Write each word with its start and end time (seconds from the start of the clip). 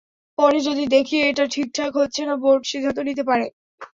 পরে 0.37 0.59
যদি 0.61 0.83
দেখি 0.95 1.17
এটা 1.21 1.43
ঠিকঠাক 1.53 1.91
হচ্ছে 1.95 2.21
না, 2.25 2.35
বোর্ড 2.43 2.61
সিদ্ধান্ত 2.65 2.99
নিতে 3.07 3.23
পারে। 3.29 3.45